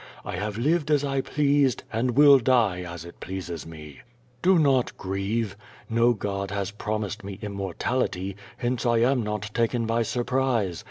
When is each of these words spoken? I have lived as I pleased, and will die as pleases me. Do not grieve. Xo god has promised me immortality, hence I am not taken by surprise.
I 0.25 0.31
have 0.35 0.57
lived 0.57 0.89
as 0.89 1.03
I 1.03 1.21
pleased, 1.21 1.83
and 1.93 2.17
will 2.17 2.39
die 2.39 2.81
as 2.81 3.05
pleases 3.19 3.67
me. 3.67 3.99
Do 4.41 4.57
not 4.57 4.97
grieve. 4.97 5.55
Xo 5.93 6.17
god 6.17 6.49
has 6.49 6.71
promised 6.71 7.23
me 7.23 7.37
immortality, 7.43 8.35
hence 8.57 8.83
I 8.83 8.97
am 9.01 9.21
not 9.21 9.51
taken 9.53 9.85
by 9.85 10.01
surprise. 10.01 10.79